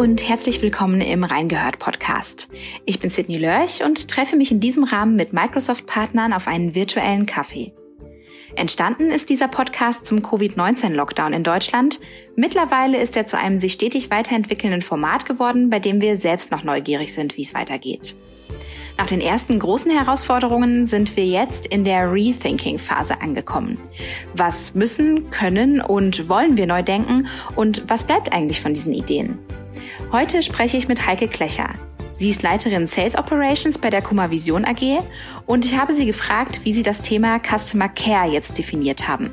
und 0.00 0.26
herzlich 0.26 0.62
willkommen 0.62 1.02
im 1.02 1.24
Reingehört 1.24 1.78
Podcast. 1.78 2.48
Ich 2.86 3.00
bin 3.00 3.10
Sydney 3.10 3.36
Lörch 3.36 3.84
und 3.84 4.08
treffe 4.08 4.34
mich 4.34 4.50
in 4.50 4.58
diesem 4.58 4.82
Rahmen 4.82 5.14
mit 5.14 5.34
Microsoft-Partnern 5.34 6.32
auf 6.32 6.48
einen 6.48 6.74
virtuellen 6.74 7.26
Kaffee. 7.26 7.74
Entstanden 8.56 9.10
ist 9.10 9.28
dieser 9.28 9.46
Podcast 9.46 10.06
zum 10.06 10.22
Covid-19-Lockdown 10.22 11.34
in 11.34 11.44
Deutschland. 11.44 12.00
Mittlerweile 12.34 12.98
ist 12.98 13.14
er 13.14 13.26
zu 13.26 13.36
einem 13.36 13.58
sich 13.58 13.74
stetig 13.74 14.10
weiterentwickelnden 14.10 14.80
Format 14.80 15.26
geworden, 15.26 15.68
bei 15.68 15.80
dem 15.80 16.00
wir 16.00 16.16
selbst 16.16 16.50
noch 16.50 16.64
neugierig 16.64 17.12
sind, 17.12 17.36
wie 17.36 17.42
es 17.42 17.52
weitergeht. 17.52 18.16
Nach 18.96 19.06
den 19.06 19.20
ersten 19.20 19.58
großen 19.58 19.90
Herausforderungen 19.90 20.86
sind 20.86 21.14
wir 21.14 21.26
jetzt 21.26 21.66
in 21.66 21.84
der 21.84 22.10
Rethinking-Phase 22.10 23.20
angekommen. 23.20 23.78
Was 24.34 24.74
müssen, 24.74 25.28
können 25.28 25.82
und 25.82 26.30
wollen 26.30 26.56
wir 26.56 26.66
neu 26.66 26.82
denken 26.82 27.26
und 27.54 27.84
was 27.88 28.04
bleibt 28.04 28.32
eigentlich 28.32 28.62
von 28.62 28.72
diesen 28.72 28.94
Ideen? 28.94 29.38
Heute 30.12 30.42
spreche 30.42 30.76
ich 30.76 30.88
mit 30.88 31.06
Heike 31.06 31.28
Klecher. 31.28 31.70
Sie 32.14 32.30
ist 32.30 32.42
Leiterin 32.42 32.88
Sales 32.88 33.16
Operations 33.16 33.78
bei 33.78 33.90
der 33.90 34.02
Kummer 34.02 34.32
Vision 34.32 34.64
AG 34.64 35.04
und 35.46 35.64
ich 35.64 35.78
habe 35.78 35.94
sie 35.94 36.04
gefragt, 36.04 36.64
wie 36.64 36.72
sie 36.72 36.82
das 36.82 37.00
Thema 37.00 37.38
Customer 37.38 37.88
Care 37.88 38.28
jetzt 38.28 38.58
definiert 38.58 39.06
haben. 39.06 39.30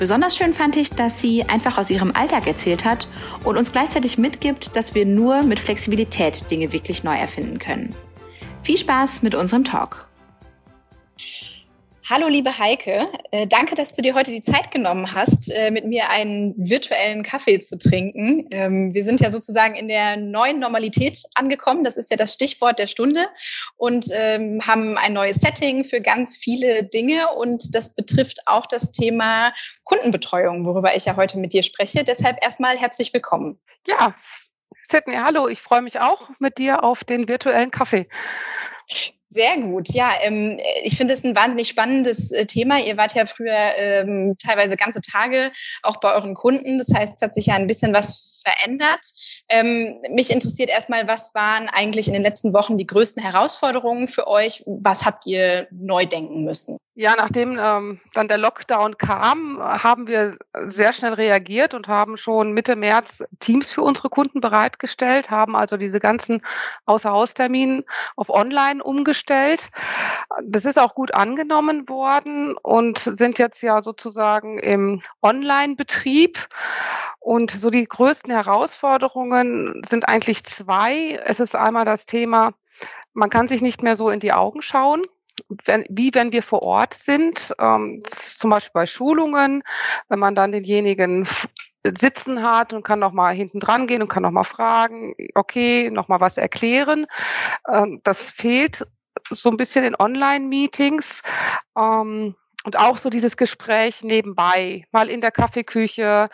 Besonders 0.00 0.36
schön 0.36 0.54
fand 0.54 0.74
ich, 0.74 0.90
dass 0.90 1.20
sie 1.20 1.44
einfach 1.44 1.78
aus 1.78 1.88
ihrem 1.88 2.10
Alltag 2.16 2.48
erzählt 2.48 2.84
hat 2.84 3.06
und 3.44 3.56
uns 3.56 3.70
gleichzeitig 3.70 4.18
mitgibt, 4.18 4.74
dass 4.74 4.96
wir 4.96 5.06
nur 5.06 5.44
mit 5.44 5.60
Flexibilität 5.60 6.50
Dinge 6.50 6.72
wirklich 6.72 7.04
neu 7.04 7.14
erfinden 7.14 7.60
können. 7.60 7.94
Viel 8.64 8.78
Spaß 8.78 9.22
mit 9.22 9.36
unserem 9.36 9.62
Talk. 9.62 10.08
Hallo, 12.10 12.26
liebe 12.26 12.58
Heike. 12.58 13.06
Äh, 13.30 13.46
danke, 13.46 13.76
dass 13.76 13.92
du 13.92 14.02
dir 14.02 14.14
heute 14.14 14.32
die 14.32 14.42
Zeit 14.42 14.72
genommen 14.72 15.12
hast, 15.12 15.48
äh, 15.52 15.70
mit 15.70 15.86
mir 15.86 16.08
einen 16.08 16.52
virtuellen 16.56 17.22
Kaffee 17.22 17.60
zu 17.60 17.78
trinken. 17.78 18.48
Ähm, 18.52 18.92
wir 18.92 19.04
sind 19.04 19.20
ja 19.20 19.30
sozusagen 19.30 19.76
in 19.76 19.86
der 19.86 20.16
neuen 20.16 20.58
Normalität 20.58 21.22
angekommen. 21.36 21.84
Das 21.84 21.96
ist 21.96 22.10
ja 22.10 22.16
das 22.16 22.34
Stichwort 22.34 22.80
der 22.80 22.88
Stunde 22.88 23.28
und 23.76 24.06
ähm, 24.10 24.60
haben 24.66 24.98
ein 24.98 25.12
neues 25.12 25.36
Setting 25.36 25.84
für 25.84 26.00
ganz 26.00 26.36
viele 26.36 26.82
Dinge. 26.82 27.28
Und 27.36 27.72
das 27.72 27.94
betrifft 27.94 28.40
auch 28.46 28.66
das 28.66 28.90
Thema 28.90 29.54
Kundenbetreuung, 29.84 30.66
worüber 30.66 30.96
ich 30.96 31.04
ja 31.04 31.14
heute 31.14 31.38
mit 31.38 31.52
dir 31.52 31.62
spreche. 31.62 32.02
Deshalb 32.02 32.42
erstmal 32.42 32.76
herzlich 32.76 33.14
willkommen. 33.14 33.60
Ja, 33.86 34.16
Sydney, 34.88 35.14
hallo, 35.14 35.46
ich 35.46 35.62
freue 35.62 35.82
mich 35.82 36.00
auch 36.00 36.30
mit 36.40 36.58
dir 36.58 36.82
auf 36.82 37.04
den 37.04 37.28
virtuellen 37.28 37.70
Kaffee. 37.70 38.08
Sehr 39.32 39.56
gut. 39.56 39.94
Ja, 39.94 40.10
ähm, 40.20 40.58
ich 40.82 40.98
finde 40.98 41.14
es 41.14 41.24
ein 41.24 41.34
wahnsinnig 41.34 41.68
spannendes 41.68 42.32
äh, 42.32 42.44
Thema. 42.44 42.78
Ihr 42.78 42.98
wart 42.98 43.14
ja 43.14 43.24
früher 43.24 43.74
ähm, 43.76 44.36
teilweise 44.38 44.76
ganze 44.76 45.00
Tage 45.00 45.52
auch 45.82 46.00
bei 46.00 46.12
euren 46.12 46.34
Kunden. 46.34 46.76
Das 46.76 46.92
heißt, 46.94 47.14
es 47.16 47.22
hat 47.22 47.32
sich 47.32 47.46
ja 47.46 47.54
ein 47.54 47.66
bisschen 47.66 47.94
was 47.94 48.42
verändert. 48.44 49.00
Ähm, 49.48 49.98
mich 50.10 50.30
interessiert 50.30 50.68
erstmal, 50.68 51.08
was 51.08 51.34
waren 51.34 51.68
eigentlich 51.70 52.08
in 52.08 52.12
den 52.12 52.22
letzten 52.22 52.52
Wochen 52.52 52.76
die 52.76 52.86
größten 52.86 53.22
Herausforderungen 53.22 54.06
für 54.06 54.26
euch? 54.26 54.64
Was 54.66 55.06
habt 55.06 55.24
ihr 55.24 55.66
neu 55.70 56.04
denken 56.04 56.44
müssen? 56.44 56.76
Ja, 56.94 57.14
nachdem 57.16 57.58
ähm, 57.58 58.00
dann 58.12 58.28
der 58.28 58.36
Lockdown 58.36 58.98
kam, 58.98 59.58
haben 59.62 60.08
wir 60.08 60.36
sehr 60.66 60.92
schnell 60.92 61.14
reagiert 61.14 61.72
und 61.72 61.88
haben 61.88 62.18
schon 62.18 62.52
Mitte 62.52 62.76
März 62.76 63.24
Teams 63.40 63.72
für 63.72 63.80
unsere 63.80 64.10
Kunden 64.10 64.42
bereitgestellt, 64.42 65.30
haben 65.30 65.56
also 65.56 65.78
diese 65.78 66.00
ganzen 66.00 66.42
Außerhausterminen 66.84 67.84
auf 68.14 68.28
Online 68.28 68.84
umgestellt. 68.84 69.70
Das 70.42 70.66
ist 70.66 70.78
auch 70.78 70.94
gut 70.94 71.14
angenommen 71.14 71.88
worden 71.88 72.56
und 72.60 72.98
sind 72.98 73.38
jetzt 73.38 73.62
ja 73.62 73.80
sozusagen 73.80 74.58
im 74.58 75.00
Online-Betrieb. 75.22 76.46
Und 77.20 77.52
so 77.52 77.70
die 77.70 77.86
größten 77.86 78.30
Herausforderungen 78.30 79.80
sind 79.88 80.08
eigentlich 80.08 80.44
zwei. 80.44 81.18
Es 81.24 81.40
ist 81.40 81.56
einmal 81.56 81.86
das 81.86 82.04
Thema, 82.04 82.52
man 83.14 83.30
kann 83.30 83.48
sich 83.48 83.62
nicht 83.62 83.82
mehr 83.82 83.96
so 83.96 84.10
in 84.10 84.20
die 84.20 84.34
Augen 84.34 84.60
schauen 84.60 85.00
wenn, 85.64 85.84
wie 85.88 86.10
wenn 86.14 86.32
wir 86.32 86.42
vor 86.42 86.62
Ort 86.62 86.94
sind, 86.94 87.54
ähm, 87.58 88.02
zum 88.06 88.50
Beispiel 88.50 88.72
bei 88.74 88.86
Schulungen, 88.86 89.62
wenn 90.08 90.18
man 90.18 90.34
dann 90.34 90.52
denjenigen 90.52 91.26
sitzen 91.84 92.42
hat 92.42 92.72
und 92.72 92.84
kann 92.84 93.00
noch 93.00 93.12
mal 93.12 93.34
hinten 93.34 93.58
dran 93.58 93.86
gehen 93.86 94.02
und 94.02 94.08
kann 94.08 94.22
noch 94.22 94.30
mal 94.30 94.44
fragen, 94.44 95.14
okay, 95.34 95.90
noch 95.90 96.08
mal 96.08 96.20
was 96.20 96.38
erklären. 96.38 97.06
Ähm, 97.68 98.00
das 98.04 98.30
fehlt 98.30 98.86
so 99.30 99.50
ein 99.50 99.56
bisschen 99.56 99.84
in 99.84 99.96
Online-Meetings. 99.98 101.22
Ähm, 101.76 102.36
und 102.64 102.78
auch 102.78 102.96
so 102.96 103.10
dieses 103.10 103.36
Gespräch 103.36 104.04
nebenbei, 104.04 104.84
mal 104.92 105.08
in 105.08 105.20
der 105.20 105.32
Kaffeeküche, 105.32 106.28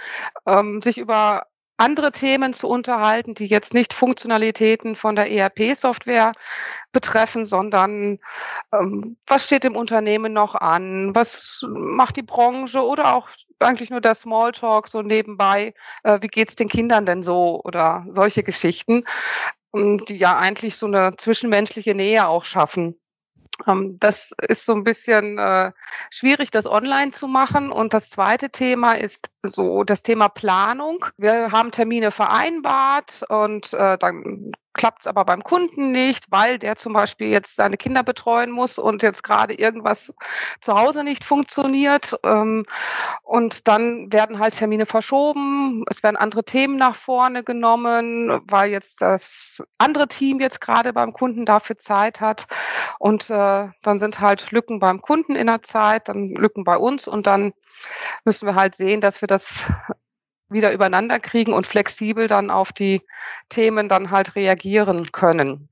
ähm, 0.46 0.82
sich 0.82 0.98
über 0.98 1.46
andere 1.78 2.12
Themen 2.12 2.52
zu 2.52 2.68
unterhalten, 2.68 3.34
die 3.34 3.46
jetzt 3.46 3.72
nicht 3.72 3.94
Funktionalitäten 3.94 4.96
von 4.96 5.14
der 5.14 5.30
ERP-Software 5.30 6.32
betreffen, 6.92 7.44
sondern 7.44 8.18
ähm, 8.72 9.16
was 9.26 9.44
steht 9.44 9.64
im 9.64 9.76
Unternehmen 9.76 10.32
noch 10.32 10.54
an, 10.54 11.14
was 11.14 11.64
macht 11.68 12.16
die 12.16 12.22
Branche 12.22 12.82
oder 12.82 13.14
auch 13.14 13.28
eigentlich 13.60 13.90
nur 13.90 14.00
der 14.00 14.14
Smalltalk 14.14 14.88
so 14.88 15.02
nebenbei, 15.02 15.74
äh, 16.04 16.18
wie 16.22 16.28
geht's 16.28 16.56
den 16.56 16.68
Kindern 16.68 17.06
denn 17.06 17.22
so 17.22 17.60
oder 17.64 18.06
solche 18.10 18.42
Geschichten, 18.42 19.04
die 19.74 20.16
ja 20.16 20.38
eigentlich 20.38 20.76
so 20.76 20.86
eine 20.86 21.16
zwischenmenschliche 21.16 21.94
Nähe 21.94 22.26
auch 22.26 22.44
schaffen. 22.44 22.98
Ähm, 23.66 23.98
das 23.98 24.32
ist 24.48 24.64
so 24.64 24.74
ein 24.74 24.84
bisschen 24.84 25.38
äh, 25.38 25.72
schwierig, 26.10 26.50
das 26.50 26.66
online 26.66 27.10
zu 27.10 27.26
machen. 27.26 27.72
Und 27.72 27.92
das 27.94 28.10
zweite 28.10 28.50
Thema 28.50 28.92
ist 28.92 29.30
so 29.42 29.84
das 29.84 30.02
Thema 30.02 30.28
Planung. 30.28 31.04
Wir 31.16 31.50
haben 31.50 31.70
Termine 31.70 32.10
vereinbart 32.10 33.24
und 33.28 33.72
äh, 33.74 33.98
dann 33.98 34.52
klappt 34.78 35.02
es 35.02 35.06
aber 35.06 35.24
beim 35.24 35.42
Kunden 35.42 35.90
nicht, 35.90 36.30
weil 36.30 36.58
der 36.58 36.76
zum 36.76 36.94
Beispiel 36.94 37.28
jetzt 37.28 37.56
seine 37.56 37.76
Kinder 37.76 38.02
betreuen 38.02 38.50
muss 38.50 38.78
und 38.78 39.02
jetzt 39.02 39.24
gerade 39.24 39.52
irgendwas 39.52 40.14
zu 40.60 40.72
Hause 40.72 41.04
nicht 41.04 41.24
funktioniert. 41.24 42.14
Ähm, 42.24 42.64
und 43.24 43.68
dann 43.68 44.10
werden 44.12 44.38
halt 44.38 44.56
Termine 44.56 44.86
verschoben, 44.86 45.84
es 45.90 46.02
werden 46.02 46.16
andere 46.16 46.44
Themen 46.44 46.76
nach 46.76 46.94
vorne 46.94 47.42
genommen, 47.42 48.40
weil 48.44 48.70
jetzt 48.70 49.02
das 49.02 49.62
andere 49.78 50.06
Team 50.08 50.40
jetzt 50.40 50.60
gerade 50.60 50.92
beim 50.92 51.12
Kunden 51.12 51.44
dafür 51.44 51.76
Zeit 51.76 52.20
hat. 52.20 52.46
Und 53.00 53.28
äh, 53.30 53.68
dann 53.82 54.00
sind 54.00 54.20
halt 54.20 54.52
Lücken 54.52 54.78
beim 54.78 55.02
Kunden 55.02 55.34
in 55.34 55.48
der 55.48 55.62
Zeit, 55.62 56.08
dann 56.08 56.30
Lücken 56.36 56.62
bei 56.62 56.76
uns 56.78 57.08
und 57.08 57.26
dann 57.26 57.52
müssen 58.24 58.46
wir 58.46 58.54
halt 58.54 58.76
sehen, 58.76 59.00
dass 59.00 59.20
wir 59.20 59.28
das 59.28 59.66
wieder 60.48 60.72
übereinander 60.72 61.18
kriegen 61.20 61.52
und 61.52 61.66
flexibel 61.66 62.26
dann 62.26 62.50
auf 62.50 62.72
die 62.72 63.02
Themen 63.48 63.88
dann 63.88 64.10
halt 64.10 64.36
reagieren 64.36 65.12
können. 65.12 65.68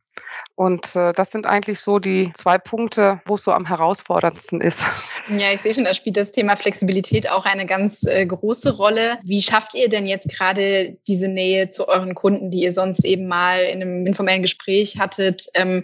Und 0.54 0.96
äh, 0.96 1.12
das 1.12 1.30
sind 1.30 1.46
eigentlich 1.46 1.80
so 1.80 1.98
die 1.98 2.32
zwei 2.34 2.56
Punkte, 2.56 3.20
wo 3.26 3.34
es 3.34 3.44
so 3.44 3.52
am 3.52 3.66
herausforderndsten 3.66 4.60
ist. 4.60 4.84
Ja, 5.28 5.52
ich 5.52 5.60
sehe 5.60 5.74
schon, 5.74 5.82
da 5.82 5.92
spielt 5.92 6.16
das 6.16 6.30
Thema 6.30 6.54
Flexibilität 6.54 7.28
auch 7.28 7.46
eine 7.46 7.66
ganz 7.66 8.04
äh, 8.04 8.24
große 8.24 8.76
Rolle. 8.76 9.18
Wie 9.24 9.42
schafft 9.42 9.74
ihr 9.74 9.88
denn 9.88 10.06
jetzt 10.06 10.28
gerade 10.32 10.96
diese 11.08 11.26
Nähe 11.26 11.68
zu 11.68 11.88
euren 11.88 12.14
Kunden, 12.14 12.52
die 12.52 12.60
ihr 12.60 12.70
sonst 12.70 13.04
eben 13.04 13.26
mal 13.26 13.64
in 13.64 13.82
einem 13.82 14.06
informellen 14.06 14.42
Gespräch 14.42 15.00
hattet? 15.00 15.46
Ähm, 15.54 15.82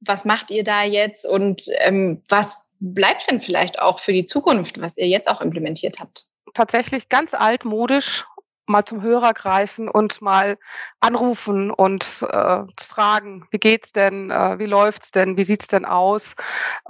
was 0.00 0.24
macht 0.24 0.50
ihr 0.50 0.64
da 0.64 0.84
jetzt 0.84 1.26
und 1.26 1.66
ähm, 1.80 2.22
was 2.30 2.62
bleibt 2.80 3.30
denn 3.30 3.42
vielleicht 3.42 3.78
auch 3.78 4.00
für 4.00 4.14
die 4.14 4.24
Zukunft, 4.24 4.80
was 4.80 4.96
ihr 4.96 5.06
jetzt 5.06 5.28
auch 5.28 5.42
implementiert 5.42 5.98
habt? 6.00 6.24
Tatsächlich 6.54 7.08
ganz 7.08 7.34
altmodisch 7.34 8.24
mal 8.66 8.84
zum 8.84 9.02
Hörer 9.02 9.34
greifen 9.34 9.88
und 9.88 10.22
mal 10.22 10.58
anrufen 11.00 11.70
und 11.70 12.24
äh, 12.28 12.62
fragen, 12.86 13.46
wie 13.50 13.58
geht's 13.58 13.92
denn, 13.92 14.30
äh, 14.30 14.58
wie 14.58 14.66
läuft's 14.66 15.10
denn, 15.10 15.36
wie 15.36 15.44
sieht's 15.44 15.66
denn 15.66 15.84
aus? 15.84 16.34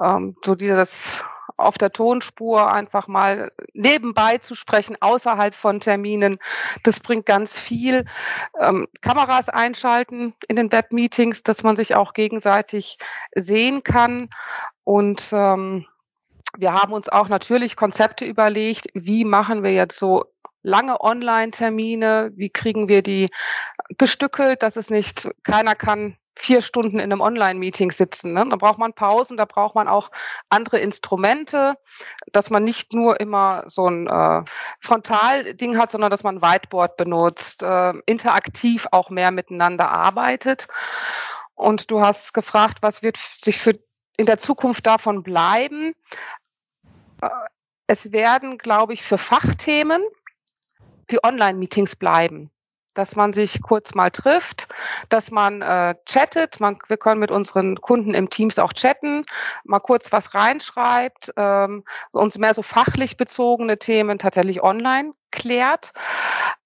Ähm, 0.01 0.37
so 0.45 0.55
dieses 0.55 1.25
auf 1.57 1.79
der 1.79 1.93
Tonspur 1.93 2.73
einfach 2.73 3.09
mal 3.09 3.53
nebenbei 3.73 4.39
zu 4.39 4.55
sprechen, 4.55 4.97
außerhalb 5.01 5.55
von 5.55 5.81
Terminen. 5.81 6.39
Das 6.83 7.01
bringt 7.01 7.27
ganz 7.27 7.57
viel. 7.57 8.05
Ähm, 8.59 8.89
Kameras 9.01 9.49
einschalten 9.49 10.35
in 10.49 10.57
den 10.57 10.73
Webmeetings, 10.73 11.43
dass 11.43 11.63
man 11.63 11.77
sich 11.77 11.95
auch 11.95 12.15
gegenseitig 12.15 12.99
sehen 13.35 13.83
kann. 13.83 14.29
Und 14.85 15.31
ähm, 15.33 15.87
wir 16.57 16.73
haben 16.75 16.93
uns 16.93 17.09
auch 17.09 17.29
natürlich 17.29 17.77
Konzepte 17.77 18.25
überlegt, 18.25 18.87
wie 18.95 19.25
machen 19.25 19.63
wir 19.63 19.73
jetzt 19.73 19.99
so 19.99 20.25
lange 20.63 21.01
Online-Termine, 21.01 22.33
wie 22.37 22.51
kriegen 22.51 22.89
wir 22.89 23.03
die 23.03 23.31
gestückelt, 23.99 24.63
dass 24.63 24.77
es 24.77 24.91
nicht, 24.91 25.29
keiner 25.43 25.75
kann 25.75 26.17
vier 26.37 26.63
Stunden 26.63 26.99
in 26.99 27.13
einem 27.13 27.21
Online-Meeting 27.21 27.91
sitzen. 27.91 28.33
Ne? 28.33 28.47
Da 28.49 28.57
braucht 28.57 28.79
man 28.79 28.95
Pausen, 28.95 29.37
da 29.37 29.45
braucht 29.45 29.75
man 29.75 29.87
auch 29.87 30.11
andere 30.49 30.79
Instrumente, 30.79 31.75
dass 32.33 32.49
man 32.49 32.65
nicht 32.65 32.93
nur 32.93 33.21
immer 33.21 33.65
so 33.69 33.87
ein 33.87 34.07
äh, 34.07 34.43
Frontal-Ding 34.81 35.79
hat, 35.79 35.91
sondern 35.91 36.11
dass 36.11 36.23
man 36.23 36.41
Whiteboard 36.41 36.97
benutzt, 36.97 37.63
äh, 37.63 37.93
interaktiv 38.07 38.87
auch 38.93 39.11
mehr 39.11 39.31
miteinander 39.31 39.91
arbeitet. 39.91 40.69
Und 41.55 41.91
du 41.91 42.01
hast 42.01 42.33
gefragt, 42.33 42.79
was 42.81 43.03
wird 43.03 43.19
sich 43.19 43.59
für 43.59 43.79
in 44.17 44.27
der 44.27 44.39
Zukunft 44.39 44.87
davon 44.87 45.23
bleiben? 45.23 45.95
Es 47.87 48.13
werden, 48.13 48.59
glaube 48.59 48.93
ich, 48.93 49.03
für 49.03 49.19
Fachthemen 49.19 50.03
die 51.11 51.23
Online-Meetings 51.23 51.97
bleiben. 51.97 52.51
dass 52.95 53.17
man 53.17 53.33
sich 53.33 53.63
kurz 53.63 53.95
mal 53.95 54.11
trifft, 54.11 54.69
dass 55.09 55.31
man 55.31 55.63
äh, 55.63 55.95
chattet. 56.07 56.61
Man, 56.61 56.79
wir 56.89 56.97
können 56.97 57.21
mit 57.21 57.31
unseren 57.31 57.81
Kunden 57.81 58.15
im 58.15 58.29
Teams 58.29 58.59
auch 58.59 58.73
chatten, 58.73 59.23
mal 59.65 59.81
kurz 59.81 60.13
was 60.13 60.35
reinschreibt, 60.35 61.33
ähm, 61.37 61.85
uns 62.11 62.39
mehr 62.39 62.55
so 62.55 62.63
fachlich 62.63 63.17
bezogene 63.17 63.79
Themen 63.79 64.19
tatsächlich 64.19 64.63
online 64.63 65.13
klärt. 65.31 65.93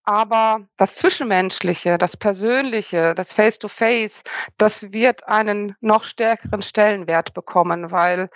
Aber 0.07 0.61
das 0.77 0.95
Zwischenmenschliche, 0.95 1.99
das 1.99 2.17
Persönliche, 2.17 3.13
das 3.17 3.33
Face-to-Face, 3.33 4.23
-face, 4.23 4.25
das 4.57 4.93
wird 4.93 5.27
einen 5.27 5.75
noch 5.81 6.05
stärkeren 6.05 6.63
Stellenwert 6.63 7.35
bekommen, 7.35 7.91
weil 7.91 8.31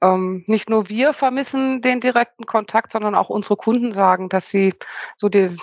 ähm, 0.00 0.42
nicht 0.48 0.68
nur 0.68 0.88
wir 0.88 1.12
vermissen 1.12 1.80
den 1.80 2.00
direkten 2.00 2.46
Kontakt, 2.46 2.90
sondern 2.90 3.14
auch 3.14 3.30
unsere 3.30 3.56
Kunden 3.56 3.92
sagen, 3.92 4.28
dass 4.28 4.50
sie 4.50 4.74
so 5.16 5.28
diesen, 5.28 5.60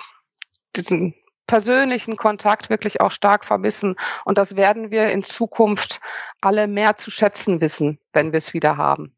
diesen 0.78 1.16
persönlichen 1.48 2.16
Kontakt 2.16 2.70
wirklich 2.70 3.02
auch 3.02 3.12
stark 3.12 3.44
vermissen. 3.44 3.98
Und 4.24 4.38
das 4.38 4.56
werden 4.56 4.90
wir 4.90 5.12
in 5.12 5.22
Zukunft 5.22 6.00
alle 6.40 6.66
mehr 6.68 6.96
zu 6.96 7.12
schätzen 7.12 7.60
wissen, 7.60 8.00
wenn 8.14 8.32
wir 8.32 8.38
es 8.38 8.54
wieder 8.54 8.78
haben. 8.78 9.14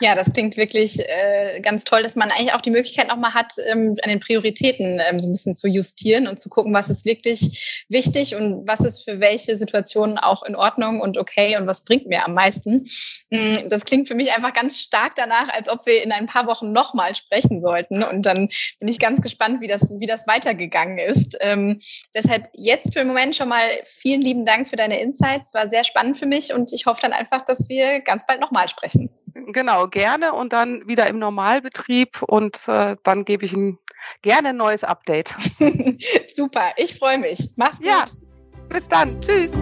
Ja, 0.00 0.14
das 0.14 0.32
klingt 0.32 0.56
wirklich 0.56 0.98
äh, 0.98 1.60
ganz 1.60 1.84
toll, 1.84 2.02
dass 2.02 2.16
man 2.16 2.30
eigentlich 2.30 2.54
auch 2.54 2.62
die 2.62 2.70
Möglichkeit 2.70 3.08
nochmal 3.08 3.34
hat, 3.34 3.52
ähm, 3.66 3.96
an 4.02 4.08
den 4.08 4.18
Prioritäten 4.18 4.98
ähm, 4.98 5.18
so 5.18 5.28
ein 5.28 5.32
bisschen 5.32 5.54
zu 5.54 5.68
justieren 5.68 6.26
und 6.26 6.40
zu 6.40 6.48
gucken, 6.48 6.72
was 6.72 6.88
ist 6.88 7.04
wirklich 7.04 7.84
wichtig 7.88 8.34
und 8.34 8.66
was 8.66 8.80
ist 8.80 9.04
für 9.04 9.20
welche 9.20 9.56
Situationen 9.56 10.16
auch 10.16 10.42
in 10.42 10.56
Ordnung 10.56 11.00
und 11.00 11.18
okay 11.18 11.58
und 11.58 11.66
was 11.66 11.84
bringt 11.84 12.06
mir 12.06 12.24
am 12.24 12.32
meisten. 12.32 12.86
Mm, 13.28 13.68
das 13.68 13.84
klingt 13.84 14.08
für 14.08 14.14
mich 14.14 14.32
einfach 14.32 14.54
ganz 14.54 14.78
stark 14.78 15.14
danach, 15.16 15.50
als 15.50 15.68
ob 15.68 15.84
wir 15.84 16.02
in 16.02 16.12
ein 16.12 16.26
paar 16.26 16.46
Wochen 16.46 16.72
nochmal 16.72 17.14
sprechen 17.14 17.60
sollten. 17.60 18.02
Und 18.02 18.24
dann 18.24 18.48
bin 18.78 18.88
ich 18.88 18.98
ganz 18.98 19.20
gespannt, 19.20 19.60
wie 19.60 19.66
das, 19.66 19.94
wie 19.98 20.06
das 20.06 20.26
weitergegangen 20.26 20.96
ist. 20.96 21.36
Ähm, 21.40 21.78
deshalb 22.14 22.48
jetzt 22.54 22.94
für 22.94 23.00
den 23.00 23.08
Moment 23.08 23.36
schon 23.36 23.50
mal 23.50 23.68
vielen 23.84 24.22
lieben 24.22 24.46
Dank 24.46 24.70
für 24.70 24.76
deine 24.76 24.98
Insights. 25.00 25.52
War 25.52 25.68
sehr 25.68 25.84
spannend 25.84 26.16
für 26.16 26.26
mich 26.26 26.54
und 26.54 26.72
ich 26.72 26.86
hoffe 26.86 27.02
dann 27.02 27.12
einfach, 27.12 27.42
dass 27.42 27.68
wir 27.68 28.00
ganz 28.00 28.24
bald 28.26 28.40
nochmal 28.40 28.68
sprechen. 28.68 29.10
Genau, 29.52 29.88
gerne 29.90 30.32
und 30.32 30.52
dann 30.52 30.86
wieder 30.86 31.06
im 31.06 31.18
Normalbetrieb 31.18 32.22
und 32.22 32.68
äh, 32.68 32.96
dann 33.02 33.24
gebe 33.24 33.44
ich 33.44 33.52
Ihnen 33.52 33.78
gerne 34.22 34.50
ein 34.50 34.56
neues 34.56 34.84
Update. 34.84 35.34
Super, 36.34 36.70
ich 36.76 36.98
freue 36.98 37.18
mich. 37.18 37.50
Mach's 37.56 37.78
gut. 37.78 37.88
Ja, 37.88 38.04
bis 38.68 38.88
dann. 38.88 39.20
Tschüss. 39.20 39.52